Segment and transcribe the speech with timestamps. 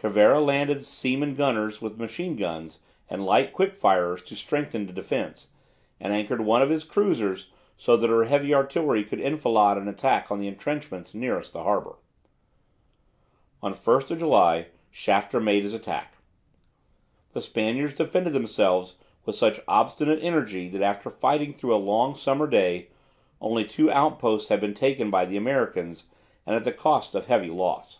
[0.00, 2.78] Cervera landed seamen gunners with machine guns
[3.10, 5.48] and light quick firers to strengthen the defence,
[6.00, 10.30] and anchored one of his cruisers so that her heavy artillery could enfilade an attack
[10.32, 11.96] on the entrenchments nearest the harbour.
[13.62, 16.14] On 1 July Shafter made his attack.
[17.34, 18.94] The Spaniards defended themselves
[19.26, 22.88] with such obstinate energy that after fighting through a long summer day
[23.38, 26.06] only two outposts had been taken by the Americans,
[26.46, 27.98] and at the cost of heavy loss.